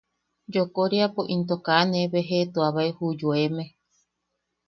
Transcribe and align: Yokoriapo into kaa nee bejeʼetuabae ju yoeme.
Yokoriapo 0.55 1.21
into 1.33 1.55
kaa 1.65 1.83
nee 1.91 2.07
bejeʼetuabae 2.11 2.91
ju 2.97 3.07
yoeme. 3.19 3.63